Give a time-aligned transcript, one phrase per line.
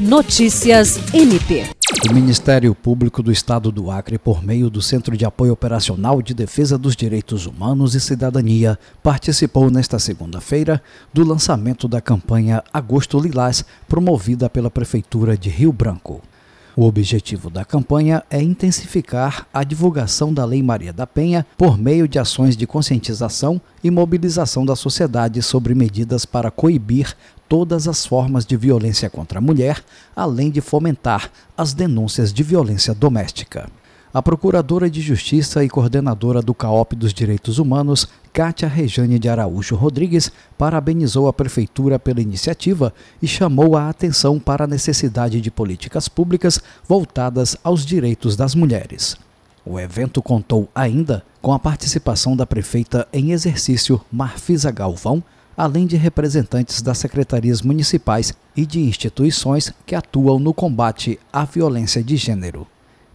[0.00, 1.66] Notícias MP.
[2.08, 6.32] O Ministério Público do Estado do Acre, por meio do Centro de Apoio Operacional de
[6.32, 10.82] Defesa dos Direitos Humanos e Cidadania, participou nesta segunda-feira
[11.12, 16.22] do lançamento da campanha Agosto Lilás, promovida pela Prefeitura de Rio Branco.
[16.80, 22.08] O objetivo da campanha é intensificar a divulgação da Lei Maria da Penha por meio
[22.08, 27.14] de ações de conscientização e mobilização da sociedade sobre medidas para coibir
[27.46, 29.84] todas as formas de violência contra a mulher,
[30.16, 33.68] além de fomentar as denúncias de violência doméstica.
[34.12, 39.76] A Procuradora de Justiça e coordenadora do CAOP dos Direitos Humanos, Kátia Rejane de Araújo
[39.76, 42.92] Rodrigues, parabenizou a Prefeitura pela iniciativa
[43.22, 49.16] e chamou a atenção para a necessidade de políticas públicas voltadas aos direitos das mulheres.
[49.64, 55.22] O evento contou ainda com a participação da prefeita em exercício Marfisa Galvão,
[55.56, 62.02] além de representantes das secretarias municipais e de instituições que atuam no combate à violência
[62.02, 62.66] de gênero.